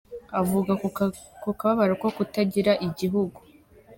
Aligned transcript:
Avuga 0.41 0.71
ku 1.41 1.47
kababaro 1.59 1.93
ko 2.01 2.07
kutagira 2.15 2.71
igihugu. 2.87 3.39